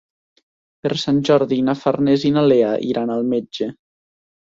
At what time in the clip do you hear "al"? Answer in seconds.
3.19-3.27